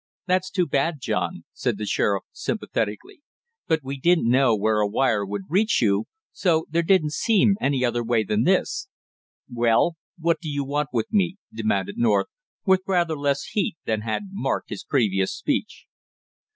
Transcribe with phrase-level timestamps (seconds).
[0.25, 3.21] "That's too bad, John," said the sheriff sympathetically,
[3.67, 7.85] "but we didn't know where a wire would reach you, so there didn't seem any
[7.85, 8.87] other way than this"
[9.53, 12.29] "Well, what do you want with me?" demanded North,
[12.65, 15.85] with rather less heat than had marked his previous speech.